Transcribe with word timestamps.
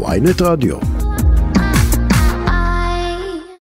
ויינט 0.00 0.42
רדיו. 0.42 0.76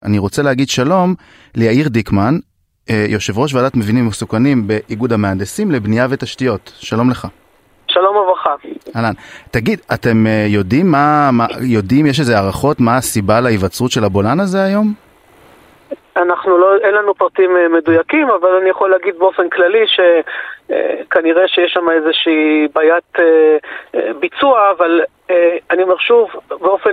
אני 0.02 0.18
רוצה 0.18 0.42
להגיד 0.42 0.68
שלום 0.68 1.14
ליאיר 1.54 1.88
דיקמן, 1.88 2.38
אה, 2.90 3.06
יושב 3.08 3.38
ראש 3.38 3.54
ועדת 3.54 3.76
מבנים 3.76 4.06
מסוכנים 4.06 4.66
באיגוד 4.66 5.12
המהנדסים 5.12 5.70
לבנייה 5.70 6.06
ותשתיות. 6.10 6.72
שלום 6.78 7.10
לך. 7.10 7.28
שלום 7.88 8.16
וברכה. 8.16 8.50
אהלן. 8.96 9.12
תגיד, 9.50 9.80
אתם 9.94 10.26
אה, 10.26 10.46
יודעים 10.48 10.90
מה, 10.90 11.30
מה, 11.32 11.46
יודעים, 11.60 12.06
יש 12.06 12.20
איזה 12.20 12.38
הערכות 12.38 12.80
מה 12.80 12.96
הסיבה 12.96 13.40
להיווצרות 13.40 13.90
של 13.90 14.04
הבולען 14.04 14.40
הזה 14.40 14.62
היום? 14.62 14.94
אנחנו 16.16 16.58
לא, 16.58 16.76
אין 16.76 16.94
לנו 16.94 17.14
פרטים 17.14 17.56
אה, 17.56 17.68
מדויקים, 17.68 18.28
אבל 18.30 18.48
אני 18.60 18.70
יכול 18.70 18.90
להגיד 18.90 19.14
באופן 19.18 19.48
כללי 19.48 19.84
שכנראה 19.86 21.48
שיש 21.48 21.72
שם 21.72 21.90
איזושהי 21.90 22.68
בעיית 22.74 23.12
ביצוע, 24.20 24.70
אבל 24.78 25.00
אני 25.70 25.82
אומר 25.82 25.96
שוב, 25.98 26.28
באופן 26.48 26.90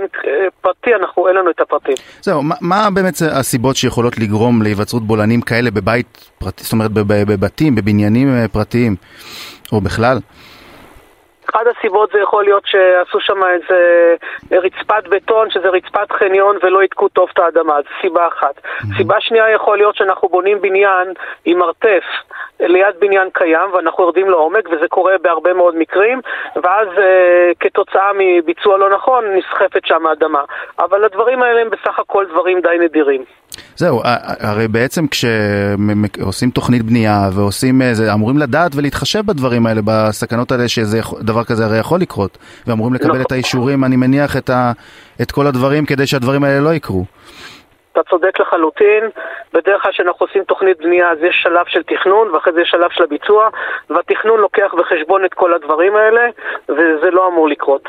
פרטי 0.60 0.94
אנחנו, 0.94 1.28
אין 1.28 1.36
לנו 1.36 1.50
את 1.50 1.60
הפרטים. 1.60 1.94
זהו, 2.20 2.42
מה, 2.42 2.54
מה 2.60 2.88
באמת 2.94 3.14
הסיבות 3.32 3.76
שיכולות 3.76 4.18
לגרום 4.18 4.62
להיווצרות 4.62 5.02
בולענים 5.02 5.40
כאלה 5.40 5.70
בבית 5.70 6.30
פרטי, 6.38 6.64
זאת 6.64 6.72
אומרת 6.72 6.90
בבתים, 6.92 7.74
בבניינים 7.74 8.28
פרטיים, 8.52 8.96
או 9.72 9.80
בכלל? 9.80 10.18
אחת 11.50 11.66
הסיבות 11.66 12.10
זה 12.12 12.20
יכול 12.20 12.44
להיות 12.44 12.62
שעשו 12.66 13.20
שם 13.20 13.44
איזה 13.44 14.14
רצפת 14.52 15.08
בטון, 15.08 15.50
שזה 15.50 15.68
רצפת 15.68 16.12
חניון 16.12 16.56
ולא 16.62 16.82
עדכו 16.82 17.08
טוב 17.08 17.28
את 17.32 17.38
האדמה, 17.38 17.74
זו 17.82 17.88
סיבה 18.00 18.28
אחת. 18.28 18.58
Mm-hmm. 18.58 18.96
סיבה 18.96 19.20
שנייה 19.20 19.50
יכול 19.50 19.76
להיות 19.76 19.96
שאנחנו 19.96 20.28
בונים 20.28 20.60
בניין 20.60 21.12
עם 21.44 21.58
מרתף 21.58 22.04
ליד 22.60 22.94
בניין 22.98 23.28
קיים 23.32 23.72
ואנחנו 23.72 24.04
יורדים 24.04 24.30
לעומק 24.30 24.68
וזה 24.70 24.88
קורה 24.88 25.18
בהרבה 25.22 25.52
מאוד 25.52 25.76
מקרים 25.76 26.20
ואז 26.62 26.88
אה, 26.98 27.50
כתוצאה 27.60 28.10
מביצוע 28.18 28.78
לא 28.78 28.90
נכון 28.90 29.24
נסחפת 29.34 29.86
שם 29.86 30.06
האדמה. 30.06 30.44
אבל 30.78 31.04
הדברים 31.04 31.42
האלה 31.42 31.60
הם 31.60 31.70
בסך 31.70 31.98
הכל 31.98 32.26
דברים 32.26 32.60
די 32.60 32.76
נדירים. 32.80 33.24
זהו, 33.76 34.00
הרי 34.40 34.68
בעצם 34.68 35.04
כשעושים 35.06 36.50
תוכנית 36.50 36.82
בנייה 36.82 37.28
ועושים, 37.36 37.82
זה, 37.92 38.14
אמורים 38.14 38.38
לדעת 38.38 38.72
ולהתחשב 38.76 39.22
בדברים 39.26 39.66
האלה, 39.66 39.80
בסכנות 39.84 40.52
האלה 40.52 40.68
שדבר 40.68 41.44
כזה 41.44 41.64
הרי 41.64 41.78
יכול 41.78 42.00
לקרות, 42.00 42.38
ואמורים 42.66 42.94
לקבל 42.94 43.08
נכון. 43.08 43.20
את 43.20 43.32
האישורים, 43.32 43.84
אני 43.84 43.96
מניח, 43.96 44.36
את, 44.36 44.50
ה, 44.50 44.72
את 45.22 45.30
כל 45.32 45.46
הדברים 45.46 45.86
כדי 45.86 46.06
שהדברים 46.06 46.44
האלה 46.44 46.60
לא 46.60 46.74
יקרו. 46.74 47.04
אתה 47.92 48.00
צודק 48.10 48.40
לחלוטין, 48.40 49.04
בדרך 49.52 49.82
כלל 49.82 49.92
כשאנחנו 49.92 50.26
עושים 50.26 50.44
תוכנית 50.44 50.78
בנייה 50.78 51.10
אז 51.10 51.18
יש 51.22 51.36
שלב 51.42 51.66
של 51.66 51.82
תכנון 51.82 52.30
ואחרי 52.30 52.52
זה 52.52 52.60
יש 52.60 52.68
שלב 52.70 52.90
של 52.90 53.02
הביצוע 53.02 53.48
והתכנון 53.90 54.40
לוקח 54.40 54.74
בחשבון 54.78 55.24
את 55.24 55.34
כל 55.34 55.54
הדברים 55.54 55.96
האלה 55.96 56.20
וזה 56.68 57.10
לא 57.10 57.28
אמור 57.28 57.48
לקרות. 57.48 57.88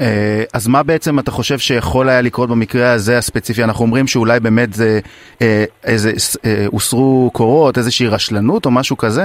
אה, 0.00 0.44
אז 0.54 0.68
מה 0.68 0.82
בעצם 0.82 1.18
אתה 1.18 1.30
חושב 1.30 1.58
שיכול 1.58 2.08
היה 2.08 2.22
לקרות 2.22 2.48
במקרה 2.48 2.92
הזה 2.92 3.18
הספציפי? 3.18 3.64
אנחנו 3.64 3.84
אומרים 3.84 4.06
שאולי 4.06 4.40
באמת 4.40 4.72
זה 4.72 5.00
אה, 5.42 5.64
איזה, 5.84 6.10
אה, 6.44 6.64
הוסרו 6.72 7.30
קורות, 7.32 7.78
איזושהי 7.78 8.08
רשלנות 8.08 8.66
או 8.66 8.70
משהו 8.70 8.96
כזה? 8.96 9.22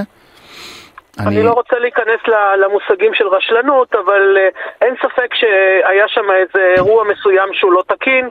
אני... 1.20 1.28
אני 1.28 1.44
לא 1.44 1.52
רוצה 1.52 1.80
להיכנס 1.80 2.20
למושגים 2.62 3.14
של 3.14 3.28
רשלנות, 3.28 3.96
אבל 3.96 4.38
אין 4.82 4.96
ספק 4.96 5.34
שהיה 5.34 6.08
שם 6.08 6.26
איזה 6.42 6.74
אירוע 6.76 7.04
מסוים 7.04 7.50
שהוא 7.54 7.74
לא 7.74 7.84
תקין. 7.88 8.30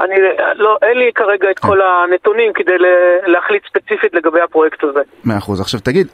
אני, 0.00 0.14
לא, 0.54 0.78
אין 0.82 0.98
לי 0.98 1.10
כרגע 1.14 1.50
את 1.50 1.58
כל 1.58 1.78
הנתונים 1.82 2.52
כדי 2.52 2.72
להחליט 3.26 3.62
ספציפית 3.68 4.14
לגבי 4.14 4.40
הפרויקט 4.40 4.84
הזה. 4.84 5.00
מאה 5.24 5.38
אחוז. 5.38 5.60
עכשיו 5.60 5.80
תגיד, 5.80 6.06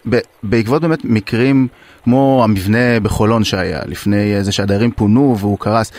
בעקבות 0.43 0.83
באמת 0.83 0.99
מקרים 1.05 1.69
כמו 2.05 2.41
המבנה 2.45 3.01
בחולון 3.03 3.45
שהיה 3.45 3.81
לפני 3.87 4.45
זה 4.45 4.53
שהדיירים 4.53 4.91
פונו 4.91 5.37
והוא 5.39 5.59
קרס, 5.59 5.93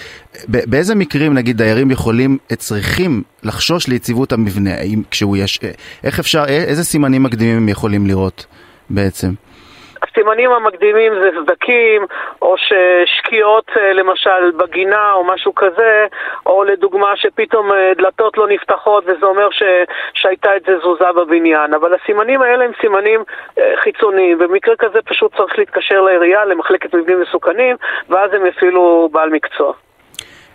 באיזה 0.48 0.96
מקרים 0.96 1.34
נגיד 1.34 1.58
דיירים 1.58 1.92
יכולים, 1.92 2.38
צריכים 2.58 3.24
לחשוש 3.44 3.88
ליציבות 3.88 4.34
המבנה? 4.34 4.74
האם 4.76 5.02
כשהוא 5.12 5.38
יש, 5.38 5.60
איך 6.04 6.20
אפשר, 6.20 6.46
איזה 6.48 6.84
סימנים 6.84 7.24
מקדימים 7.24 7.58
הם 7.58 7.70
יכולים 7.70 8.08
לראות 8.08 8.46
בעצם? 8.90 9.34
הסימנים 10.20 10.52
המקדימים 10.52 11.14
זה 11.14 11.30
סדקים, 11.42 12.06
או 12.42 12.56
ששקיעות 12.58 13.72
אה, 13.78 13.94
למשל 13.94 14.52
בגינה 14.58 15.14
או 15.14 15.24
משהו 15.24 15.56
כזה, 15.56 16.08
או 16.46 16.64
לדוגמה 16.64 17.18
שפתאום 17.18 17.72
אה, 17.72 17.92
דלתות 17.98 18.38
לא 18.38 18.48
נפתחות 18.48 19.04
וזה 19.08 19.26
אומר 19.26 19.50
ש... 19.52 19.64
שהייתה 20.14 20.54
איזה 20.54 20.78
תזוזה 20.80 21.12
בבניין. 21.16 21.74
אבל 21.74 21.94
הסימנים 21.94 22.42
האלה 22.42 22.66
הם 22.66 22.72
סימנים 22.82 23.24
אה, 23.60 23.74
חיצוניים, 23.84 24.38
במקרה 24.38 24.76
כזה 24.76 25.00
פשוט 25.06 25.36
צריך 25.38 25.60
להתקשר 25.60 26.02
לעירייה, 26.02 26.46
למחלקת 26.46 26.94
מבנים 26.96 27.22
מסוכנים, 27.22 27.76
ואז 28.10 28.34
הם 28.34 28.46
יפעילו 28.46 29.10
בעל 29.12 29.30
מקצוע. 29.30 29.74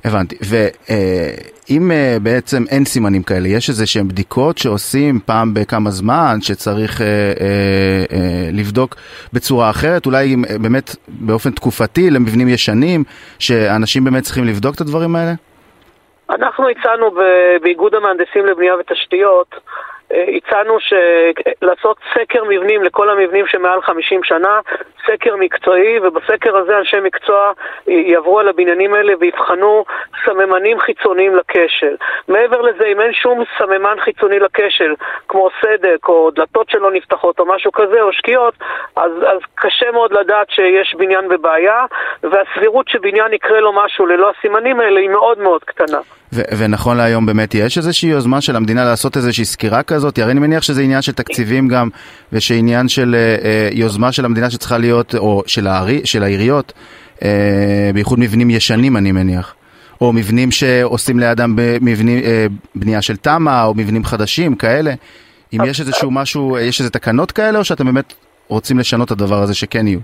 הבנתי, 0.04 0.37
ואם 0.50 1.91
אה, 1.91 2.16
בעצם 2.22 2.62
אין 2.70 2.84
סימנים 2.84 3.22
כאלה, 3.22 3.48
יש 3.48 3.69
איזה 3.69 3.87
שהן 3.87 4.09
בדיקות 4.09 4.59
שעושים 4.59 5.20
פעם 5.26 5.54
בכמה 5.54 5.91
זמן, 5.91 6.37
שצריך 6.41 7.00
אה, 7.00 7.06
אה, 7.06 8.48
לבדוק 8.53 8.94
בצורה 9.32 9.70
אחרת, 9.70 10.06
אולי 10.06 10.37
באמת 10.62 10.97
באופן 11.09 11.50
תקופתי 11.50 12.10
למבנים 12.10 12.48
ישנים, 12.48 13.04
שאנשים 13.38 14.04
באמת 14.04 14.22
צריכים 14.22 14.44
לבדוק 14.44 14.75
את 14.75 14.81
הדברים 14.81 15.16
האלה? 15.16 15.32
אנחנו 16.31 16.69
הצענו 16.69 17.10
באיגוד 17.62 17.94
המהנדסים 17.94 18.47
לבנייה 18.47 18.75
ותשתיות 18.81 19.54
הצענו 20.10 20.76
לעשות 21.62 21.97
סקר 22.15 22.44
מבנים 22.44 22.82
לכל 22.82 23.10
המבנים 23.10 23.47
שמעל 23.47 23.82
50 23.82 24.20
שנה, 24.25 24.60
סקר 25.06 25.37
מקצועי, 25.37 25.98
ובסקר 25.98 26.56
הזה 26.56 26.78
אנשי 26.78 26.97
מקצוע 27.03 27.53
יעברו 27.87 28.38
על 28.41 28.48
הבניינים 28.48 28.94
האלה 28.94 29.12
ויבחנו 29.20 29.84
סממנים 30.25 30.81
חיצוניים 30.81 31.37
לכשל. 31.37 31.97
מעבר 32.28 32.60
לזה, 32.60 32.84
אם 32.92 33.00
אין 33.00 33.12
שום 33.12 33.44
סממן 33.59 33.97
חיצוני 34.04 34.38
לכשל, 34.38 34.94
כמו 35.28 35.48
סדק 35.60 36.09
או 36.09 36.31
דלתות 36.31 36.71
שלא 36.71 36.91
נפתחות 36.92 37.41
או 37.41 37.47
משהו 37.54 37.72
כזה, 37.72 38.03
או 38.03 38.12
שקיעות, 38.12 38.54
אז, 38.97 39.12
אז 39.26 39.38
קשה 39.54 39.91
מאוד 39.92 40.12
לדעת 40.12 40.50
שיש 40.50 40.94
בניין 40.98 41.28
בבעיה, 41.28 41.84
והסבירות 42.22 42.88
שבניין 42.88 43.32
יקרה 43.32 43.60
לו 43.60 43.72
משהו 43.84 44.06
ללא 44.06 44.32
הסימנים 44.38 44.81
האלה 44.81 45.00
היא 45.00 45.09
מאוד 45.09 45.38
מאוד 45.38 45.65
קטנה. 45.65 45.98
ונכון 46.59 46.97
להיום 46.97 47.26
באמת 47.26 47.54
יש 47.54 47.78
איזושהי 47.78 48.09
יוזמה 48.09 48.41
של 48.41 48.56
המדינה 48.56 48.84
לעשות 48.84 49.16
איזושהי 49.16 49.44
סקירה 49.44 49.82
כזאת? 49.82 49.94
הרי 50.22 50.32
אני 50.32 50.41
מניח 50.41 50.62
שזה 50.62 50.82
עניין 50.82 51.03
של 51.03 51.12
תקציבים 51.12 51.69
גם, 51.69 51.88
ושעניין 52.32 52.88
של 52.88 53.15
אה, 53.15 53.49
אה, 53.49 53.69
יוזמה 53.72 54.12
של 54.12 54.25
המדינה 54.25 54.50
שצריכה 54.50 54.78
להיות, 54.78 55.15
או 55.15 55.43
של, 55.47 55.66
הערי, 55.66 56.00
של 56.05 56.22
העיריות, 56.22 56.72
אה, 57.22 57.91
בייחוד 57.94 58.19
מבנים 58.19 58.50
ישנים 58.50 58.97
אני 58.97 59.12
מניח. 59.12 59.54
או 60.00 60.12
מבנים 60.12 60.50
שעושים 60.50 61.19
לידם 61.19 61.53
במבנים, 61.56 62.19
בנייה 62.75 63.03
של 63.03 63.16
תמ"א, 63.16 63.65
או 63.65 63.75
מבנים 63.75 64.04
חדשים, 64.04 64.54
כאלה. 64.54 64.94
אם 65.53 65.65
יש 65.66 65.81
איזשהו 65.81 66.10
משהו, 66.10 66.59
יש 66.59 66.81
איזה 66.81 66.91
תקנות 66.91 67.33
כאלה, 67.33 67.59
או 67.59 67.65
שאתם 67.65 67.84
באמת 67.87 68.15
רוצים 68.49 68.78
לשנות 68.78 69.06
את 69.06 69.12
הדבר 69.12 69.43
הזה 69.43 69.54
שכן 69.54 69.87
יהיו? 69.87 70.00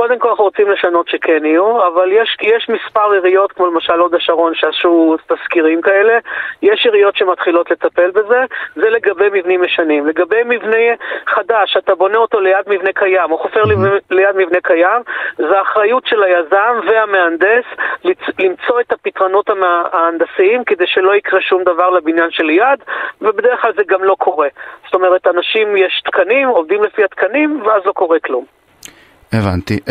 קודם 0.00 0.18
כל 0.18 0.28
אנחנו 0.28 0.44
רוצים 0.44 0.70
לשנות 0.70 1.08
שכן 1.08 1.44
יהיו, 1.44 1.86
אבל 1.86 2.12
יש, 2.12 2.36
יש 2.42 2.68
מספר 2.68 3.10
עיריות, 3.12 3.52
כמו 3.52 3.66
למשל 3.66 3.92
הוד 3.92 4.14
השרון, 4.14 4.54
שעשו 4.54 5.16
תזכירים 5.26 5.80
כאלה, 5.82 6.18
יש 6.62 6.86
עיריות 6.86 7.16
שמתחילות 7.16 7.70
לטפל 7.70 8.10
בזה, 8.10 8.44
זה 8.74 8.90
לגבי 8.90 9.28
מבנים 9.32 9.64
ישנים. 9.64 10.06
לגבי 10.06 10.42
מבנה 10.44 10.76
חדש, 11.26 11.76
אתה 11.76 11.94
בונה 11.94 12.18
אותו 12.18 12.40
ליד 12.40 12.64
מבנה 12.66 12.92
קיים, 12.92 13.32
או 13.32 13.38
חופר 13.38 13.62
ליד 14.10 14.36
מבנה 14.36 14.60
קיים, 14.62 15.02
זה 15.36 15.60
אחריות 15.60 16.06
של 16.06 16.22
היזם 16.22 16.80
והמהנדס 16.86 17.64
למצוא 18.38 18.80
את 18.80 18.92
הפתרונות 18.92 19.50
ההנדסיים 19.92 20.64
כדי 20.64 20.86
שלא 20.86 21.14
יקרה 21.14 21.40
שום 21.40 21.64
דבר 21.64 21.90
לבניין 21.90 22.30
שליד, 22.30 22.78
ובדרך 23.20 23.62
כלל 23.62 23.72
זה 23.76 23.82
גם 23.86 24.04
לא 24.04 24.16
קורה. 24.18 24.48
זאת 24.84 24.94
אומרת, 24.94 25.26
אנשים, 25.26 25.76
יש 25.76 26.02
תקנים, 26.04 26.48
עובדים 26.48 26.82
לפי 26.82 27.04
התקנים, 27.04 27.62
ואז 27.64 27.82
לא 27.86 27.92
קורה 27.92 28.20
כלום. 28.20 28.59
הבנתי. 29.32 29.76
Uh, 29.86 29.90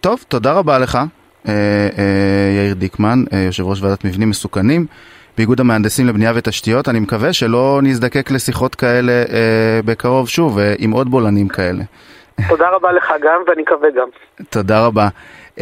טוב, 0.00 0.24
תודה 0.28 0.52
רבה 0.52 0.78
לך, 0.78 0.94
uh, 1.44 1.46
uh, 1.46 1.50
יאיר 2.56 2.74
דיקמן, 2.74 3.24
uh, 3.30 3.36
יושב 3.36 3.64
ראש 3.64 3.82
ועדת 3.82 4.04
מבנים 4.04 4.30
מסוכנים 4.30 4.86
באיגוד 5.36 5.60
המהנדסים 5.60 6.06
לבנייה 6.06 6.32
ותשתיות. 6.34 6.88
אני 6.88 7.00
מקווה 7.00 7.32
שלא 7.32 7.80
נזדקק 7.82 8.30
לשיחות 8.30 8.74
כאלה 8.74 9.24
uh, 9.26 9.30
בקרוב 9.84 10.28
שוב, 10.28 10.58
uh, 10.58 10.62
עם 10.78 10.90
עוד 10.90 11.10
בולענים 11.10 11.48
כאלה. 11.48 11.84
תודה 12.48 12.68
רבה 12.72 12.92
לך 12.92 13.12
גם, 13.22 13.40
ואני 13.48 13.62
מקווה 13.62 13.88
גם. 13.96 14.08
תודה 14.50 14.86
רבה. 14.86 15.08
Uh, 15.58 15.60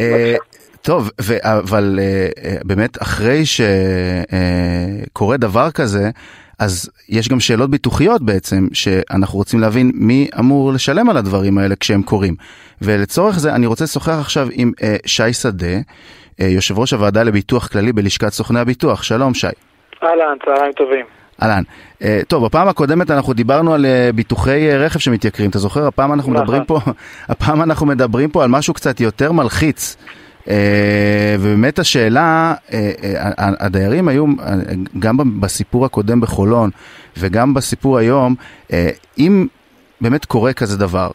טוב, 0.81 1.11
ו- 1.21 1.37
אבל 1.41 1.99
uh, 1.99 2.41
באמת 2.67 3.01
אחרי 3.01 3.43
שקורה 3.45 5.35
uh, 5.35 5.39
דבר 5.39 5.71
כזה, 5.71 6.09
אז 6.59 6.89
יש 7.09 7.29
גם 7.29 7.39
שאלות 7.39 7.69
ביטוחיות 7.69 8.21
בעצם, 8.21 8.67
שאנחנו 8.73 9.37
רוצים 9.37 9.59
להבין 9.59 9.91
מי 9.93 10.27
אמור 10.39 10.73
לשלם 10.73 11.09
על 11.09 11.17
הדברים 11.17 11.57
האלה 11.57 11.75
כשהם 11.75 12.03
קורים. 12.03 12.35
ולצורך 12.81 13.39
זה 13.39 13.55
אני 13.55 13.65
רוצה 13.65 13.83
לשוחח 13.83 14.17
עכשיו 14.19 14.47
עם 14.51 14.71
אה, 14.83 14.95
שי 15.05 15.33
שדה, 15.33 15.77
אה, 16.41 16.45
יושב 16.45 16.79
ראש 16.79 16.93
הוועדה 16.93 17.23
לביטוח 17.23 17.67
כללי 17.67 17.93
בלשכת 17.93 18.29
סוכני 18.29 18.59
הביטוח. 18.59 19.03
שלום 19.03 19.33
שי. 19.33 19.47
אהלן, 20.03 20.37
צהריים 20.45 20.71
טובים. 20.71 21.05
אהלן. 21.43 21.63
אה, 22.03 22.19
טוב, 22.27 22.45
בפעם 22.45 22.67
הקודמת 22.67 23.11
אנחנו 23.11 23.33
דיברנו 23.33 23.73
על 23.73 23.85
אה, 23.85 24.09
ביטוחי 24.15 24.69
אה, 24.71 24.77
רכב 24.77 24.99
שמתייקרים. 24.99 25.49
אתה 25.49 25.59
זוכר? 25.59 25.87
הפעם 25.87 26.13
אנחנו 26.13 26.31
מדברים 26.31 26.61
נכון. 26.61 26.79
פה, 26.79 26.91
הפעם 27.33 27.61
אנחנו 27.61 27.85
מדברים 27.85 28.29
פה 28.29 28.43
על 28.43 28.49
משהו 28.49 28.73
קצת 28.73 28.99
יותר 28.99 29.31
מלחיץ. 29.31 29.97
ובאמת 31.39 31.79
השאלה, 31.79 32.53
הדיירים 33.37 34.07
היו, 34.07 34.25
גם 34.99 35.41
בסיפור 35.41 35.85
הקודם 35.85 36.21
בחולון 36.21 36.69
וגם 37.17 37.53
בסיפור 37.53 37.97
היום, 37.97 38.35
אם 39.17 39.47
באמת 40.01 40.25
קורה 40.25 40.53
כזה 40.53 40.77
דבר, 40.77 41.11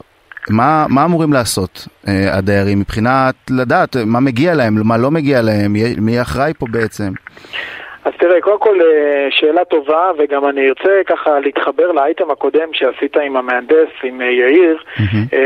מה, 0.50 0.86
מה 0.88 1.04
אמורים 1.04 1.32
לעשות 1.32 1.88
הדיירים 2.06 2.80
מבחינת 2.80 3.34
לדעת 3.50 3.96
מה 3.96 4.20
מגיע 4.20 4.54
להם, 4.54 4.86
מה 4.86 4.96
לא 4.96 5.10
מגיע 5.10 5.42
להם, 5.42 5.76
מי 5.98 6.22
אחראי 6.22 6.52
פה 6.58 6.66
בעצם? 6.70 7.12
אז 8.04 8.12
תראה, 8.18 8.40
קודם 8.40 8.58
כל 8.58 8.78
שאלה 9.30 9.64
טובה, 9.64 10.10
וגם 10.18 10.48
אני 10.48 10.68
ארצה 10.68 11.00
ככה 11.06 11.40
להתחבר 11.40 11.92
לאייטם 11.92 12.30
הקודם 12.30 12.68
שעשית 12.72 13.16
עם 13.16 13.36
המהנדס, 13.36 13.88
עם 14.02 14.20
יאיר, 14.20 14.78
mm-hmm. 14.96 15.36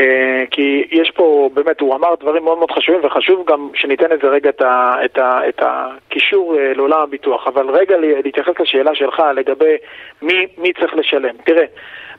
כי 0.51 0.89
יש 0.91 1.11
פה, 1.11 1.51
באמת, 1.55 1.81
הוא 1.81 1.95
אמר 1.95 2.15
דברים 2.21 2.45
מאוד 2.45 2.59
מאוד 2.59 2.71
חשובים, 2.71 3.01
וחשוב 3.05 3.45
גם 3.51 3.69
שניתן 3.75 4.07
לזה 4.11 4.27
רגע 4.29 4.51
את, 4.51 4.63
ה, 4.63 4.95
את, 5.05 5.19
ה, 5.19 5.41
את 5.49 5.63
הקישור 5.63 6.57
לעולם 6.77 7.01
הביטוח. 7.01 7.47
אבל 7.47 7.71
רגע 7.71 7.97
להתייחס 8.25 8.55
לשאלה 8.61 8.95
שלך 8.95 9.23
לגבי 9.35 9.77
מי, 10.23 10.47
מי 10.59 10.73
צריך 10.73 10.95
לשלם. 10.95 11.35
תראה, 11.45 11.65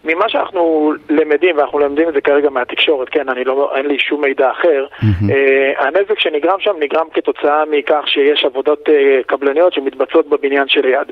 ממה 0.04 0.30
שאנחנו 0.30 0.94
למדים, 1.10 1.58
ואנחנו 1.58 1.80
למדים 1.80 2.10
את 2.10 2.14
זה 2.14 2.22
כרגע 2.22 2.50
מהתקשורת, 2.50 3.10
כן, 3.10 3.30
אני 3.30 3.44
לא, 3.44 3.72
אין 3.76 3.86
לי 3.86 4.00
שום 4.00 4.22
מידע 4.22 4.52
אחר, 4.52 4.86
mm-hmm. 4.92 5.34
הנזק 5.78 6.20
שנגרם 6.20 6.60
שם 6.60 6.74
נגרם 6.80 7.08
כתוצאה 7.14 7.64
מכך 7.66 8.04
שיש 8.06 8.46
עבודות 8.46 8.90
קבלניות 9.28 9.74
שמתבצעות 9.74 10.29
בבניין 10.30 10.68
שליד. 10.68 11.08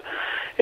Uh, 0.57 0.61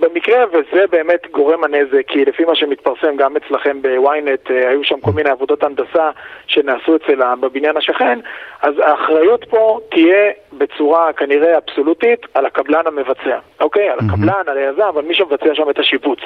במקרה, 0.00 0.44
וזה 0.48 0.84
באמת 0.90 1.26
גורם 1.30 1.64
הנזק, 1.64 2.02
כי 2.08 2.24
לפי 2.24 2.44
מה 2.44 2.54
שמתפרסם 2.54 3.16
גם 3.16 3.36
אצלכם 3.36 3.82
בוויינט, 3.82 4.46
uh, 4.46 4.52
היו 4.52 4.84
שם 4.84 5.00
כל 5.00 5.10
מיני 5.12 5.30
עבודות 5.30 5.62
הנדסה 5.62 6.10
שנעשו 6.46 6.96
אצל 6.96 7.20
בבניין 7.40 7.76
השכן, 7.76 8.18
אז 8.62 8.74
האחריות 8.78 9.44
פה 9.50 9.78
תהיה 9.90 10.30
בצורה 10.52 11.12
כנראה 11.12 11.58
אבסולוטית 11.58 12.20
על 12.34 12.46
הקבלן 12.46 12.86
המבצע, 12.86 13.38
אוקיי? 13.60 13.88
על 13.90 13.98
הקבלן, 13.98 14.42
על 14.46 14.58
היזם, 14.58 14.98
על 14.98 15.04
מי 15.04 15.14
שמבצע 15.14 15.54
שם 15.54 15.70
את 15.70 15.78
השיפוץ. 15.78 16.18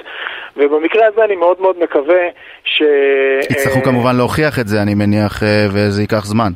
ובמקרה 0.56 1.06
הזה 1.06 1.24
אני 1.24 1.36
מאוד 1.36 1.60
מאוד 1.60 1.78
מקווה 1.78 2.28
ש... 2.64 2.82
יצטרכו 3.50 3.82
כמובן 3.82 4.16
להוכיח 4.16 4.58
את 4.58 4.68
זה, 4.68 4.82
אני 4.82 4.94
מניח, 4.94 5.42
וזה 5.72 6.02
ייקח 6.02 6.24
זמן. 6.24 6.52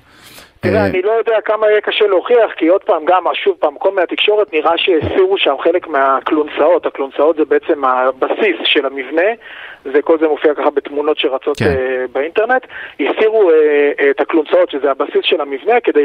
תראה, 0.61 0.87
אני 0.87 1.03
לא 1.03 1.13
יודע 1.13 1.41
כמה 1.41 1.71
יהיה 1.71 1.81
קשה 1.81 2.07
להוכיח, 2.07 2.53
כי 2.57 2.69
עוד 2.69 2.85
פעם, 2.85 3.05
גם, 3.05 3.25
שוב 3.35 3.57
פעם, 3.61 3.75
כל 3.79 3.91
מהתקשורת 3.91 4.53
נראה 4.53 4.79
שהסירו 4.79 5.39
שם 5.39 5.55
חלק 5.63 5.87
מהכלונסאות. 5.87 6.87
הכלונסאות 6.87 7.37
זה 7.37 7.45
בעצם 7.45 7.85
הבסיס 7.85 8.57
של 8.65 8.87
המבנה, 8.87 9.31
וכל 9.85 10.19
זה 10.19 10.29
מופיע 10.29 10.55
ככה 10.55 10.71
בתמונות 10.71 11.19
שרצות 11.19 11.59
כן. 11.59 11.65
uh, 11.65 12.13
באינטרנט. 12.13 12.67
הסירו 13.01 13.51
uh, 13.51 13.55
את 14.11 14.21
הכלונסאות, 14.21 14.71
שזה 14.71 14.91
הבסיס 14.91 15.23
של 15.23 15.41
המבנה, 15.41 15.81
כדי 15.81 16.05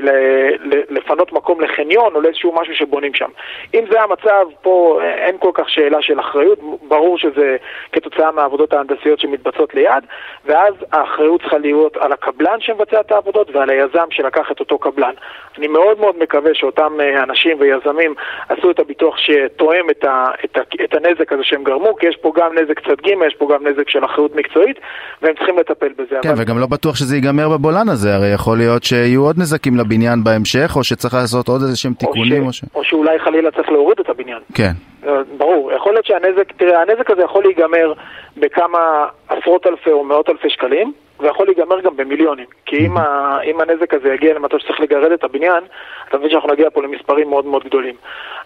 לפנות 0.90 1.34
מקום 1.34 1.62
לחניון 1.62 2.16
או 2.16 2.22
לאיזשהו 2.22 2.56
משהו 2.62 2.76
שבונים 2.76 3.14
שם. 3.14 3.30
אם 3.74 3.86
זה 3.92 4.02
המצב, 4.02 4.46
פה 4.62 5.00
אין 5.18 5.38
כל 5.38 5.52
כך 5.54 5.70
שאלה 5.70 6.02
של 6.02 6.20
אחריות, 6.20 6.60
ברור 6.88 7.18
שזה 7.18 7.58
כתוצאה 7.92 8.32
מהעבודות 8.32 8.74
ההנדסיות 8.74 9.20
שמתבצעות 9.20 9.74
ליד, 9.74 10.04
ואז 10.46 10.74
האחריות 10.92 11.42
צריכה 11.42 11.58
להיות 11.58 11.98
על 11.98 12.12
הקבלן 12.12 12.58
שמבצע 12.60 13.00
את 13.00 13.12
העבודות 13.12 13.56
ועל 13.56 13.70
היזם 13.70 14.08
שלקח 14.10 14.43
את 14.52 14.60
אותו 14.60 14.80
קבלן. 14.80 15.14
אני 15.58 15.68
מאוד 15.68 16.00
מאוד 16.00 16.16
מקווה 16.20 16.52
שאותם 16.54 16.94
אנשים 17.24 17.58
ויזמים 17.60 18.14
עשו 18.50 18.72
את 18.72 18.80
הביטוח 18.80 19.16
שתואם 19.18 19.90
את, 19.90 20.04
ה, 20.04 20.26
את, 20.46 20.58
ה, 20.58 20.62
את 20.84 20.94
הנזק 20.94 21.32
הזה 21.34 21.44
שהם 21.44 21.64
גרמו, 21.64 21.96
כי 21.96 22.08
יש 22.08 22.18
פה 22.22 22.32
גם 22.36 22.52
נזק 22.54 22.80
צד 22.80 23.02
ג', 23.02 23.10
יש 23.28 23.36
פה 23.38 23.48
גם 23.54 23.68
נזק 23.68 23.90
של 23.90 24.06
אחריות 24.06 24.36
מקצועית, 24.36 24.80
והם 25.22 25.36
צריכים 25.36 25.60
לטפל 25.60 25.90
בזה. 25.98 26.16
כן, 26.22 26.30
אבל... 26.30 26.42
וגם 26.42 26.60
לא 26.60 26.68
בטוח 26.68 26.96
שזה 26.96 27.16
ייגמר 27.16 27.50
בבולען 27.50 27.90
הזה, 27.90 28.16
הרי 28.16 28.28
יכול 28.34 28.58
להיות 28.58 28.84
שיהיו 28.84 29.22
עוד 29.22 29.38
נזקים 29.40 29.78
לבניין 29.78 30.24
בהמשך, 30.24 30.74
או 30.76 30.84
שצריך 30.84 31.14
לעשות 31.14 31.48
עוד 31.48 31.62
איזה 31.62 31.78
שהם 31.78 31.94
תיקונים. 31.94 32.48
או, 32.48 32.54
ש... 32.54 32.64
או, 32.64 32.68
ש... 32.70 32.76
או 32.76 32.84
שאולי 32.84 33.20
חלילה 33.20 33.52
צריך 33.52 33.70
להוריד 33.70 34.00
את 34.00 34.10
הבניין. 34.10 34.40
כן. 34.54 34.93
ברור, 35.38 35.72
יכול 35.72 35.94
להיות 35.94 36.06
שהנזק, 36.06 36.52
תראה, 36.58 36.82
הנזק 36.82 37.12
הזה 37.12 37.22
יכול 37.22 37.44
להיגמר 37.44 37.94
בכמה 38.38 39.08
עשרות 39.30 39.68
אלפי 39.68 39.92
או 39.92 40.04
מאות 40.04 40.30
אלפי 40.30 40.50
שקלים, 40.50 40.94
ויכול 41.20 41.46
להיגמר 41.46 41.80
גם 41.80 41.98
במיליונים. 41.98 42.46
כי 42.66 42.86
אם, 42.86 42.98
ה, 42.98 43.38
אם 43.44 43.62
הנזק 43.62 43.94
הזה 43.94 44.14
יגיע 44.14 44.34
למצב 44.34 44.58
שצריך 44.58 44.80
לגרד 44.80 45.12
את 45.12 45.24
הבניין, 45.24 45.64
אתה 46.10 46.18
מבין 46.18 46.30
שאנחנו 46.30 46.50
נגיע 46.54 46.70
פה 46.70 46.84
למספרים 46.84 47.30
מאוד 47.30 47.46
מאוד 47.46 47.64
גדולים. 47.64 47.96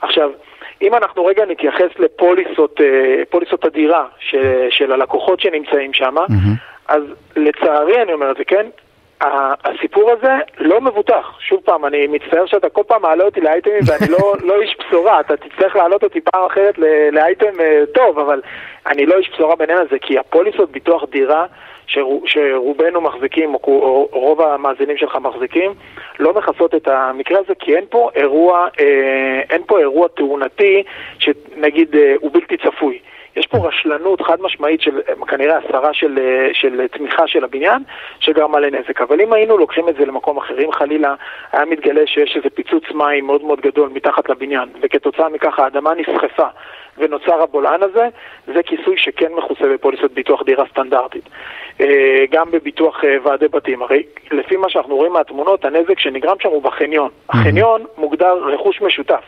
עכשיו, 0.02 0.32
אם 0.82 0.96
אנחנו 0.96 1.26
רגע 1.26 1.46
נתייחס 1.46 2.00
לפוליסות 2.00 2.80
פוליסות 3.30 3.66
הדירה 3.66 4.06
של, 4.20 4.68
של 4.70 4.92
הלקוחות 4.92 5.40
שנמצאים 5.40 5.94
שם, 5.94 6.18
mm-hmm. 6.18 6.58
אז 6.88 7.04
לצערי 7.36 8.02
אני 8.02 8.14
אומר 8.14 8.32
את 8.32 8.38
זה, 8.38 8.44
כן? 8.44 8.66
הסיפור 9.22 10.12
הזה 10.12 10.34
לא 10.58 10.82
מבוטח. 10.82 11.38
שוב 11.40 11.62
פעם, 11.66 11.86
אני 11.86 12.08
מצטער 12.08 12.46
שאתה 12.46 12.70
כל 12.70 12.84
פעם 12.88 13.02
מעלה 13.02 13.24
אותי 13.24 13.42
לאייטמים 13.42 13.80
ואני 13.88 14.12
לא, 14.12 14.34
לא 14.44 14.62
איש 14.62 14.78
בשורה. 14.80 15.20
אתה 15.20 15.38
תצטרך 15.38 15.76
להעלות 15.76 16.04
אותי 16.04 16.22
פעם 16.22 16.46
אחרת 16.46 16.78
לאייטם 17.12 17.54
טוב, 17.94 18.20
אבל 18.20 18.42
אני 18.88 19.06
לא 19.06 19.18
איש 19.18 19.30
בשורה 19.34 19.56
בעניין 19.56 19.80
הזה, 19.80 20.00
כי 20.02 20.18
הפוליסות 20.18 20.72
ביטוח 20.72 21.04
דירה 21.10 21.46
שרובנו 22.26 23.02
מחזיקים, 23.02 23.54
או 23.54 24.10
רוב 24.12 24.42
המאזינים 24.42 24.98
שלך 24.98 25.16
מחזיקים, 25.16 25.74
לא 26.20 26.34
מכסות 26.34 26.76
את 26.76 26.88
המקרה 26.88 27.40
הזה, 27.40 27.54
כי 27.60 27.76
אין 27.76 27.86
פה 27.90 28.10
אירוע, 28.16 28.68
אה, 28.80 29.42
אין 29.50 29.62
פה 29.68 29.80
אירוע 29.80 30.08
תאונתי 30.08 30.84
שנגיד 31.20 31.96
אה, 31.96 32.14
הוא 32.20 32.32
בלתי 32.34 32.58
צפוי. 32.58 33.00
יש 33.38 33.48
פה 33.48 33.58
רשלנות 33.68 34.22
חד 34.22 34.42
משמעית 34.42 34.82
של 34.82 35.02
כנראה 35.28 35.58
הסרה 35.58 35.94
של, 35.94 36.20
של 36.54 36.88
תמיכה 36.88 37.28
של 37.28 37.44
הבניין 37.44 37.84
שגרמה 38.20 38.60
לנזק. 38.60 39.02
אבל 39.02 39.22
אם 39.22 39.34
היינו 39.34 39.58
לוקחים 39.58 39.90
את 39.90 39.96
זה 39.96 40.06
למקום 40.06 40.38
אחר, 40.38 40.60
אם 40.66 40.72
חלילה 40.72 41.16
היה 41.52 41.66
מתגלה 41.66 42.08
שיש 42.08 42.36
איזה 42.38 42.50
פיצוץ 42.50 42.84
מים 42.92 43.26
מאוד 43.28 43.44
מאוד 43.44 43.62
גדול 43.62 43.90
מתחת 43.94 44.30
לבניין, 44.30 44.70
וכתוצאה 44.82 45.30
מכך 45.30 45.60
האדמה 45.60 45.94
נסחפה 45.94 46.48
ונוצר 46.98 47.42
הבולען 47.42 47.84
הזה, 47.84 48.08
זה 48.48 48.64
כיסוי 48.64 48.98
שכן 48.98 49.34
מכוסה 49.34 49.64
בפוליסות 49.74 50.12
ביטוח 50.12 50.44
דירה 50.44 50.66
סטנדרטית. 50.72 51.30
גם 52.32 52.52
בביטוח 52.52 53.04
ועדי 53.24 53.48
בתים. 53.48 53.82
הרי 53.82 54.04
לפי 54.32 54.58
מה 54.58 54.70
שאנחנו 54.70 54.96
רואים 54.96 55.14
מהתמונות, 55.14 55.66
הנזק 55.66 56.00
שנגרם 56.00 56.36
שם 56.40 56.50
הוא 56.50 56.64
בחניון. 56.64 57.10
החניון 57.30 57.86
מוגדר 57.98 58.34
רכוש 58.34 58.82
משותף 58.82 59.24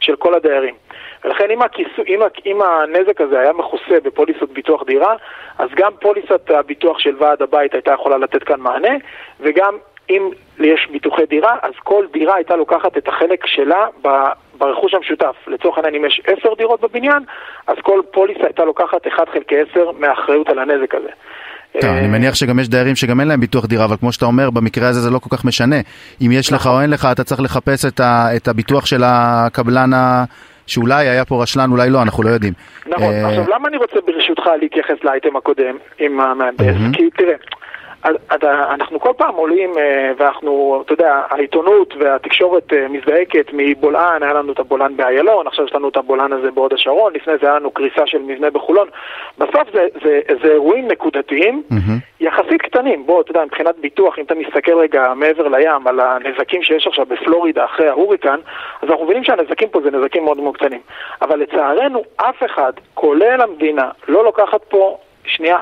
של 0.00 0.16
כל 0.16 0.34
הדיירים. 0.34 0.74
ולכן 1.24 1.50
אם, 1.50 1.62
הכיסו, 1.62 2.02
אם, 2.08 2.20
אם 2.46 2.58
הנזק 2.62 3.20
הזה 3.20 3.40
היה 3.40 3.52
מכוסה 3.52 4.00
בפוליסות 4.04 4.52
ביטוח 4.52 4.82
דירה, 4.86 5.14
אז 5.58 5.68
גם 5.76 5.92
פוליסת 6.00 6.50
הביטוח 6.50 6.98
של 6.98 7.16
ועד 7.18 7.42
הבית 7.42 7.74
הייתה 7.74 7.92
יכולה 7.92 8.18
לתת 8.18 8.42
כאן 8.42 8.60
מענה, 8.60 8.94
וגם 9.40 9.76
אם 10.10 10.30
יש 10.60 10.88
ביטוחי 10.92 11.26
דירה, 11.26 11.56
אז 11.62 11.72
כל 11.84 12.04
דירה 12.12 12.34
הייתה 12.34 12.56
לוקחת 12.56 12.98
את 12.98 13.08
החלק 13.08 13.46
שלה 13.46 13.86
ברכוש 14.58 14.94
המשותף. 14.94 15.36
לצורך 15.46 15.78
העניין, 15.78 15.94
אם 15.94 16.04
יש 16.04 16.20
עשר 16.26 16.54
דירות 16.54 16.80
בבניין, 16.80 17.22
אז 17.66 17.76
כל 17.82 18.00
פוליסה 18.10 18.44
הייתה 18.44 18.64
לוקחת 18.64 19.06
1 19.06 19.28
חלקי 19.28 19.54
10 19.70 19.90
מהאחריות 19.98 20.48
על 20.48 20.58
הנזק 20.58 20.94
הזה. 20.94 21.08
אני 21.74 22.08
מניח 22.08 22.34
שגם 22.34 22.58
יש 22.58 22.68
דיירים 22.68 22.96
שגם 22.96 23.20
אין 23.20 23.28
להם 23.28 23.40
ביטוח 23.40 23.66
דירה, 23.66 23.84
אבל 23.84 23.96
כמו 23.96 24.12
שאתה 24.12 24.26
אומר, 24.26 24.50
במקרה 24.50 24.88
הזה 24.88 25.00
זה 25.00 25.10
לא 25.10 25.18
כל 25.18 25.36
כך 25.36 25.44
משנה. 25.44 25.76
אם 26.22 26.32
יש 26.32 26.52
לך 26.52 26.66
או 26.66 26.80
אין 26.80 26.90
לך, 26.90 27.08
אתה 27.12 27.24
צריך 27.24 27.40
לחפש 27.40 27.84
את 28.36 28.48
הביטוח 28.48 28.86
של 28.86 29.02
הקבלן 29.04 29.90
שאולי 30.72 31.08
היה 31.08 31.24
פה 31.24 31.42
רשלן, 31.42 31.70
אולי 31.70 31.90
לא, 31.90 32.02
אנחנו 32.02 32.22
לא 32.22 32.30
יודעים. 32.30 32.52
נכון, 32.86 33.14
עכשיו 33.14 33.44
למה 33.54 33.68
אני 33.68 33.76
רוצה 33.76 33.96
ברשותך 34.06 34.42
להתייחס 34.60 35.04
לאייטם 35.04 35.36
הקודם 35.36 35.76
עם 35.98 36.20
המהנדס? 36.20 36.76
כי 36.92 37.10
תראה, 37.10 37.34
אנחנו 38.44 39.00
כל 39.00 39.12
פעם 39.16 39.34
עולים 39.34 39.72
ואנחנו, 40.16 40.82
אתה 40.84 40.92
יודע, 40.92 41.22
העיתונות 41.30 41.94
והתקשורת 41.98 42.72
מזדעקת 42.90 43.46
מבולען, 43.52 44.22
היה 44.22 44.32
לנו 44.32 44.52
את 44.52 44.58
הבולען 44.58 44.96
באיילון, 44.96 45.46
עכשיו 45.46 45.64
יש 45.64 45.74
לנו 45.74 45.88
את 45.88 45.96
הבולען 45.96 46.32
הזה 46.32 46.50
בהוד 46.50 46.72
השרון, 46.72 47.12
לפני 47.14 47.32
זה 47.40 47.46
היה 47.46 47.56
לנו 47.56 47.70
קריסה 47.70 48.06
של 48.06 48.18
מבנה 48.18 48.50
בחולון. 48.50 48.88
בסוף 49.38 49.72
זה, 49.72 49.86
זה, 50.04 50.20
זה 50.42 50.52
אירועים 50.52 50.88
נקודתיים, 50.88 51.62
יחסית 52.20 52.62
קטנים. 52.62 53.06
בוא, 53.06 53.20
אתה 53.20 53.30
יודע, 53.30 53.44
מבחינת 53.44 53.78
ביטוח, 53.78 54.18
אם 54.18 54.24
אתה 54.24 54.34
מסתכל 54.34 54.78
רגע 54.78 55.12
מעבר 55.16 55.48
לים 55.48 55.86
על 55.86 56.00
הנזקים 56.00 56.62
שיש 56.62 56.86
עכשיו 56.86 57.06
בפלורידה 57.06 57.64
אחרי 57.64 57.88
ההוריקן, 57.88 58.38
אז 58.82 58.88
אנחנו 58.90 59.04
מבינים 59.04 59.24
שהנזקים 59.24 59.68
פה 59.68 59.80
זה 59.80 59.90
נזקים 59.90 60.24
מאוד 60.24 60.40
מאוד 60.40 60.56
קטנים. 60.56 60.80
אבל 61.22 61.38
לצערנו, 61.38 62.02
אף 62.16 62.42
אחד, 62.44 62.72
כולל 62.94 63.40
המדינה, 63.40 63.90
לא 64.08 64.24
לוקחת 64.24 64.64
פה 64.68 64.98
שנייה 65.26 65.58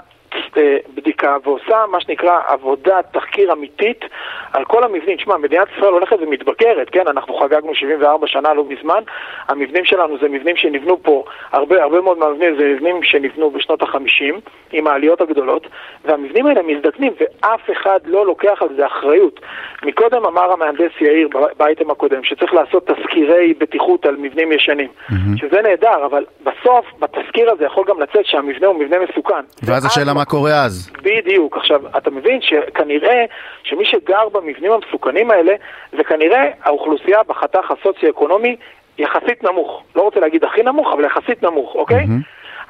בדיקה 0.94 1.36
ועושה 1.44 1.76
מה 1.90 2.00
שנקרא 2.00 2.38
עבודת 2.46 3.04
תחקיר 3.12 3.52
אמיתית 3.52 4.04
על 4.52 4.64
כל 4.64 4.84
המבנים. 4.84 5.16
תשמע, 5.16 5.36
מדינת 5.36 5.68
ישראל 5.76 5.92
הולכת 5.92 6.16
ומתבגרת, 6.20 6.90
כן? 6.90 7.08
אנחנו 7.08 7.34
חגגנו 7.34 7.74
74 7.74 8.26
שנה 8.26 8.54
לא 8.54 8.64
מזמן. 8.68 9.02
המבנים 9.48 9.84
שלנו 9.84 10.18
זה 10.20 10.28
מבנים 10.28 10.56
שנבנו 10.56 11.02
פה, 11.02 11.24
הרבה, 11.52 11.82
הרבה 11.82 12.00
מאוד 12.00 12.18
מהמבנים 12.18 12.56
זה 12.58 12.64
מבנים 12.64 13.02
שנבנו 13.02 13.50
בשנות 13.50 13.82
ה-50 13.82 14.40
עם 14.72 14.86
העליות 14.86 15.20
הגדולות, 15.20 15.66
והמבנים 16.04 16.46
האלה 16.46 16.62
מזדקנים 16.62 17.12
ואף 17.20 17.70
אחד 17.72 18.00
לא 18.04 18.26
לוקח 18.26 18.62
על 18.62 18.68
זה 18.76 18.86
אחריות. 18.86 19.40
מקודם 19.82 20.24
אמר 20.26 20.52
המהנדס 20.52 20.92
יאיר 21.00 21.28
באייטם 21.58 21.90
הקודם 21.90 22.24
שצריך 22.24 22.54
לעשות 22.54 22.90
תזכירי 22.90 23.54
בטיחות 23.58 24.06
על 24.06 24.16
מבנים 24.16 24.52
ישנים, 24.52 24.88
mm-hmm. 24.88 25.14
שזה 25.36 25.62
נהדר, 25.62 26.06
אבל 26.06 26.24
בסוף 26.42 26.86
בתזכיר 26.98 27.50
הזה 27.50 27.64
יכול 27.64 27.84
גם 27.88 28.00
לצאת 28.00 28.26
שהמבנה 28.26 28.66
הוא 28.66 28.80
מבנה 28.80 28.96
מסוכן. 29.10 29.44
ואז 29.62 29.84
השאלה 29.84 30.14
מה 30.20 30.24
קורה 30.24 30.64
אז. 30.64 30.90
בדיוק. 31.02 31.56
עכשיו, 31.56 31.80
אתה 31.96 32.10
מבין 32.10 32.40
שכנראה 32.42 33.24
שמי 33.62 33.84
שגר 33.84 34.28
במבנים 34.32 34.72
המסוכנים 34.72 35.30
האלה, 35.30 35.52
זה 35.92 36.04
כנראה 36.04 36.50
האוכלוסייה 36.62 37.18
בחתך 37.28 37.70
הסוציו-אקונומי 37.70 38.56
יחסית 38.98 39.44
נמוך. 39.44 39.82
לא 39.96 40.02
רוצה 40.02 40.20
להגיד 40.20 40.44
הכי 40.44 40.62
נמוך, 40.62 40.92
אבל 40.92 41.04
יחסית 41.04 41.42
נמוך, 41.42 41.74
אוקיי? 41.74 42.04
מהמם. 42.06 42.20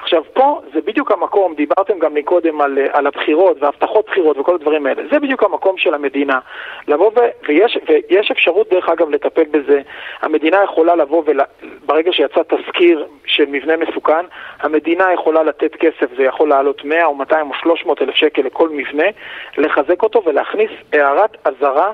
עכשיו, 0.01 0.23
פה 0.33 0.61
זה 0.73 0.81
בדיוק 0.81 1.11
המקום, 1.11 1.55
דיברתם 1.55 1.99
גם 1.99 2.13
מקודם 2.13 2.61
על, 2.61 2.77
על 2.91 3.07
הבחירות 3.07 3.57
והבטחות 3.63 4.05
בחירות 4.05 4.37
וכל 4.37 4.55
הדברים 4.55 4.85
האלה. 4.85 5.03
זה 5.11 5.19
בדיוק 5.19 5.43
המקום 5.43 5.77
של 5.77 5.93
המדינה. 5.93 6.39
לבוא 6.87 7.07
ו... 7.07 7.19
ויש, 7.47 7.77
ויש 7.87 8.31
אפשרות, 8.31 8.69
דרך 8.69 8.89
אגב, 8.89 9.09
לטפל 9.09 9.43
בזה. 9.51 9.81
המדינה 10.21 10.63
יכולה 10.63 10.95
לבוא, 10.95 11.23
וברגע 11.25 12.13
שיצא 12.13 12.41
תזכיר 12.47 13.07
של 13.25 13.45
מבנה 13.47 13.77
מסוכן, 13.77 14.25
המדינה 14.59 15.13
יכולה 15.13 15.43
לתת 15.43 15.75
כסף, 15.75 16.15
זה 16.17 16.23
יכול 16.23 16.49
לעלות 16.49 16.85
100 16.85 17.05
או 17.05 17.15
200 17.15 17.49
או 17.49 17.53
300 17.55 18.01
אלף 18.01 18.15
שקל 18.15 18.41
לכל 18.41 18.69
מבנה, 18.69 19.07
לחזק 19.57 20.03
אותו 20.03 20.23
ולהכניס 20.25 20.71
הערת 20.93 21.37
אזהרה. 21.45 21.91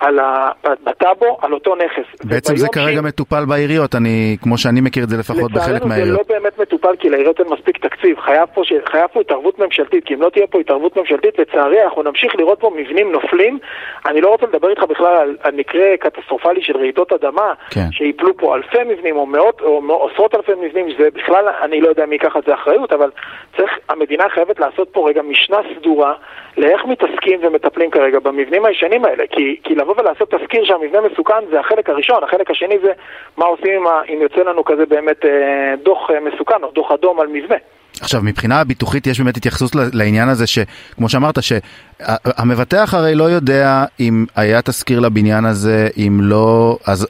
על 0.00 0.18
ה... 0.18 0.50
בטאבו, 0.84 1.38
על 1.42 1.52
אותו 1.52 1.74
נכס. 1.74 2.24
בעצם 2.24 2.56
זה 2.56 2.68
כרגע 2.72 3.00
ש... 3.00 3.04
מטופל 3.04 3.44
בעיריות, 3.44 3.94
אני, 3.94 4.36
כמו 4.42 4.58
שאני 4.58 4.80
מכיר 4.80 5.04
את 5.04 5.08
זה 5.08 5.16
לפחות 5.16 5.52
בחלק 5.52 5.84
מהעיריות. 5.84 6.20
לצערנו 6.20 6.28
זה 6.28 6.34
לא 6.34 6.40
באמת 6.40 6.58
מטופל, 6.58 6.96
כי 6.98 7.08
לעיריות 7.08 7.40
אין 7.40 7.48
מספיק 7.50 7.78
תקציב. 7.78 8.20
חייב 8.20 8.48
פה, 8.54 8.64
ש... 8.64 8.72
חייב 8.90 9.06
פה 9.12 9.20
התערבות 9.20 9.58
ממשלתית, 9.58 10.04
כי 10.04 10.14
אם 10.14 10.22
לא 10.22 10.30
תהיה 10.30 10.46
פה 10.46 10.60
התערבות 10.60 10.96
ממשלתית, 10.96 11.38
לצערי 11.38 11.84
אנחנו 11.84 12.02
נמשיך 12.02 12.36
לראות 12.36 12.60
פה 12.60 12.70
מבנים 12.76 13.12
נופלים. 13.12 13.58
אני 14.06 14.20
לא 14.20 14.28
רוצה 14.28 14.46
לדבר 14.46 14.70
איתך 14.70 14.82
בכלל 14.82 15.16
על, 15.16 15.36
על 15.42 15.54
מקרה 15.54 15.96
קטסטרופלי 16.00 16.62
של 16.62 16.76
רעידות 16.76 17.12
אדמה, 17.12 17.52
כן. 17.70 17.92
שיפלו 17.92 18.36
פה 18.36 18.56
אלפי 18.56 18.84
מבנים 18.88 19.16
או 19.16 19.26
מאות 19.26 19.60
או 19.60 20.08
עשרות 20.12 20.34
אלפי 20.34 20.52
מבנים, 20.62 20.90
שזה 20.90 21.08
בכלל, 21.14 21.44
אני 21.62 21.80
לא 21.80 21.88
יודע 21.88 22.06
מי 22.06 22.14
ייקח 22.14 22.36
את 22.36 22.44
זה 22.46 22.54
אחריות, 22.54 22.92
אבל 22.92 23.10
צריך, 23.56 23.70
המדינה 23.88 24.24
חייבת 24.34 24.60
לעשות 24.60 24.88
פה 24.92 25.08
רגע 25.08 25.22
משנה 25.22 25.56
סדורה 25.78 26.12
לאיך 26.56 26.84
מתעסקים 26.84 27.40
ומטפלים 27.42 27.90
כרגע 27.90 28.18
במבנים 28.18 28.64
הישנים 28.64 29.04
האלה, 29.04 29.24
כי, 29.30 29.56
כי 29.64 29.74
לבוא 29.88 30.02
ולעשות 30.02 30.34
תזכיר 30.34 30.64
שהמבנה 30.64 31.08
מסוכן 31.12 31.34
זה 31.50 31.60
החלק 31.60 31.90
הראשון, 31.90 32.24
החלק 32.24 32.50
השני 32.50 32.78
זה 32.82 32.92
מה 33.36 33.44
עושים 33.44 33.86
אם 34.08 34.18
יוצא 34.22 34.40
לנו 34.40 34.64
כזה 34.64 34.86
באמת 34.86 35.24
אה, 35.24 35.74
דוח 35.82 36.10
אה, 36.10 36.20
מסוכן 36.20 36.62
או 36.62 36.70
דוח 36.70 36.92
אדום 36.92 37.20
על 37.20 37.26
מבנה. 37.26 37.56
עכשיו, 38.00 38.20
מבחינה 38.24 38.64
ביטוחית 38.64 39.06
יש 39.06 39.20
באמת 39.20 39.36
התייחסות 39.36 39.70
לעניין 39.92 40.28
הזה 40.28 40.46
שכמו 40.46 41.08
שאמרת, 41.08 41.34
שהמבטח 41.42 42.94
הרי 42.94 43.14
לא 43.14 43.24
יודע 43.24 43.84
אם 44.00 44.24
היה 44.36 44.62
תזכיר 44.62 45.00
לבניין 45.00 45.44
הזה, 45.44 45.88
אם 45.96 46.18
לא, 46.22 46.76
אז 46.86 47.06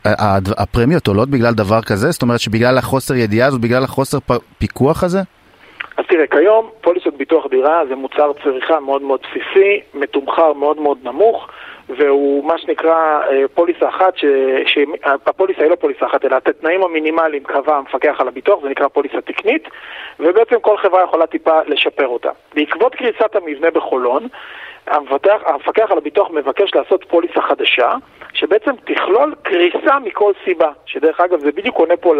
הפרמיות 0.59 1.07
עולות 1.07 1.29
בגלל 1.29 1.55
דבר 1.55 1.83
כזה? 1.83 2.11
זאת 2.11 2.23
אומרת 2.23 2.41
שבגלל 2.41 2.79
החוסר 2.79 3.15
ידיעה 3.15 3.49
הזאת, 3.49 3.61
בגלל 3.61 3.85
החוסר 3.85 4.19
פיקוח 4.59 5.05
הזה? 5.05 5.19
אז 5.97 6.05
תראה, 6.09 6.27
כיום 6.27 6.71
פוליסות 6.81 7.17
ביטוח 7.17 7.47
דירה 7.51 7.83
זה 7.89 7.97
מוצר 7.97 8.33
צריכה 8.45 8.81
מאוד 8.81 9.03
מאוד 9.03 9.21
בסיסי, 9.21 9.81
מתומחר 9.95 10.53
מאוד 10.53 10.81
מאוד 10.81 10.99
נמוך. 11.03 11.49
והוא 11.97 12.45
מה 12.45 12.59
שנקרא 12.59 13.21
אה, 13.31 13.49
פוליסה 13.55 13.89
אחת, 13.89 14.15
שהפוליסה 14.67 15.63
היא 15.63 15.71
לא 15.71 15.77
פוליסה 15.77 16.07
אחת, 16.07 16.25
אלא 16.25 16.37
את 16.37 16.49
התנאים 16.49 16.83
המינימליים 16.83 17.45
קבע 17.45 17.77
המפקח 17.77 18.17
על 18.21 18.29
הביטוח, 18.29 18.63
זה 18.63 18.69
נקרא 18.69 18.89
פוליסה 18.89 19.21
תקנית, 19.21 19.69
ובעצם 20.21 20.61
כל 20.61 20.77
חברה 20.77 21.03
יכולה 21.03 21.27
טיפה 21.27 21.61
לשפר 21.67 22.07
אותה. 22.07 22.31
בעקבות 22.55 22.95
קריסת 22.95 23.37
המבנה 23.37 23.71
בחולון, 23.71 24.29
המפתח, 24.87 25.41
המפקח 25.47 25.91
על 25.91 25.99
הביטוח 25.99 26.31
מבקש 26.31 26.75
לעשות 26.75 27.05
פוליסה 27.09 27.43
חדשה, 27.43 27.93
שבעצם 28.39 28.71
תכלול 28.85 29.35
קריסה 29.43 29.99
מכל 29.99 30.33
סיבה, 30.45 30.71
שדרך 30.87 31.21
אגב 31.21 31.41
זה 31.41 31.53
בדיוק 31.53 31.77
עונה 31.77 31.97
פה 31.97 32.15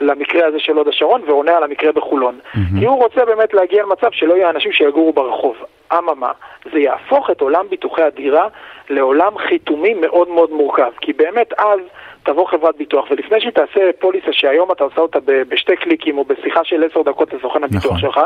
למקרה 0.00 0.46
הזה 0.46 0.58
של 0.60 0.76
הוד 0.76 0.88
השרון 0.88 1.22
ועונה 1.26 1.56
על 1.56 1.62
המקרה 1.62 1.92
בחולון. 1.92 2.38
Mm-hmm. 2.38 2.78
כי 2.78 2.86
הוא 2.86 3.02
רוצה 3.02 3.24
באמת 3.24 3.54
להגיע 3.54 3.82
למצב 3.82 4.08
שלא 4.12 4.34
יהיו 4.34 4.50
אנשים 4.50 4.72
שיגורו 4.72 5.12
ברחוב. 5.12 5.56
אממה, 5.98 6.32
זה 6.72 6.78
יהפוך 6.78 7.30
את 7.30 7.40
עולם 7.40 7.66
ביטוחי 7.70 8.02
הדירה 8.02 8.48
לעולם 8.90 9.38
חיתומי 9.38 9.94
מאוד 9.94 10.28
מאוד 10.28 10.50
מורכב, 10.50 10.90
כי 11.00 11.12
באמת 11.12 11.52
אז 11.58 11.80
תבוא 12.22 12.46
חברת 12.46 12.76
ביטוח, 12.76 13.10
ולפני 13.10 13.40
שהיא 13.40 13.52
תעשה 13.52 13.90
פוליסה 13.98 14.32
שהיום 14.32 14.72
אתה 14.72 14.84
עושה 14.84 15.00
אותה 15.00 15.18
בשתי 15.48 15.76
קליקים 15.76 16.18
או 16.18 16.24
בשיחה 16.24 16.64
של 16.64 16.84
עשר 16.84 17.02
דקות 17.02 17.32
לסוכן 17.32 17.64
הביטוח 17.64 17.84
נכון. 17.84 17.98
שלך, 17.98 18.20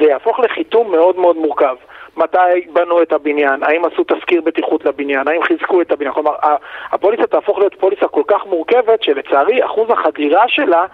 זה 0.00 0.04
יהפוך 0.04 0.40
לחיתום 0.40 0.92
מאוד 0.92 1.18
מאוד 1.18 1.36
מורכב. 1.36 1.76
מתי 2.16 2.66
בנו 2.72 3.02
את 3.02 3.12
הבניין, 3.12 3.62
האם 3.62 3.84
עשו 3.84 4.04
תזכיר 4.04 4.40
בטיחות 4.44 4.84
לבניין, 4.84 5.28
האם 5.28 5.42
חיזקו 5.42 5.80
את 5.80 5.92
הבניין. 5.92 6.14
כלומר, 6.14 6.32
הפוליסה 6.92 7.26
תהפוך 7.26 7.58
להיות 7.58 7.74
פוליסה 7.80 8.08
כל 8.08 8.22
כך 8.28 8.46
מורכבת, 8.46 9.02
שלצערי 9.02 9.64
אחוז 9.64 9.90
החדירה 9.90 10.44
שלה, 10.48 10.84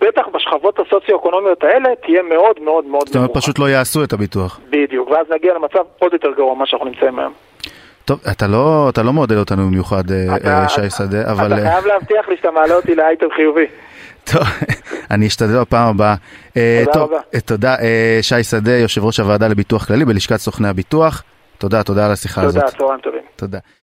בטח 0.00 0.26
בשכבות 0.34 0.78
הסוציו-אקונומיות 0.78 1.64
האלה, 1.64 1.88
תהיה 2.06 2.22
מאוד 2.22 2.60
מאוד 2.60 2.84
מאוד. 2.84 3.06
זאת 3.06 3.16
אומרת, 3.16 3.30
פשוט 3.34 3.58
לא 3.58 3.68
יעשו 3.68 4.04
את 4.04 4.12
הביטוח. 4.12 4.60
בדיוק, 4.70 5.10
ואז 5.10 5.26
נגיע 5.30 5.54
למצב 5.54 5.84
עוד 5.98 6.12
יותר 6.12 6.30
גרוע 6.36 6.54
ממה 6.54 6.66
שאנחנו 6.66 6.86
נמצאים 6.86 7.18
היום. 7.18 7.32
טוב, 8.04 8.20
אתה 8.32 8.46
לא, 8.46 8.86
אתה 8.88 9.02
לא 9.02 9.12
מעודד 9.12 9.36
אותנו 9.36 9.66
במיוחד, 9.66 10.02
אה, 10.10 10.36
אה, 10.62 10.68
שי 10.68 10.90
שדה, 10.90 11.30
אבל... 11.32 11.46
אתה 11.46 11.70
חייב 11.70 11.86
להבטיח 11.86 12.28
לי 12.28 12.36
שאתה 12.36 12.50
מעלה 12.50 12.74
אותי 12.74 12.94
לאייטם 12.94 13.26
חיובי. 13.36 13.66
טוב, 14.24 14.42
אני 15.10 15.26
אשתדל 15.26 15.60
בפעם 15.60 15.88
הבאה. 15.88 16.14
אה, 16.56 16.82
תודה 16.84 16.98
טוב, 16.98 17.12
רבה. 17.12 17.40
תודה, 17.40 17.76
שי 18.22 18.44
שדה, 18.44 18.72
יושב 18.72 19.04
ראש 19.04 19.20
הוועדה 19.20 19.48
לביטוח 19.48 19.84
כללי 19.84 20.04
בלשכת 20.04 20.36
סוכני 20.36 20.68
הביטוח. 20.68 21.22
תודה, 21.58 21.82
תודה 21.82 22.06
על 22.06 22.12
השיחה 22.12 22.40
תודה, 22.40 22.48
הזאת. 22.48 22.62
תודה, 22.62 22.78
צהריים 22.78 23.00
טובים. 23.00 23.22
תודה. 23.36 23.58